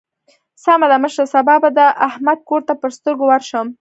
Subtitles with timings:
[0.63, 3.65] سمه ده مشره؛ سبا به د احمد کور ته پر سترګو ورشم.